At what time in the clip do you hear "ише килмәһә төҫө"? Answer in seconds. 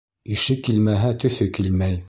0.35-1.51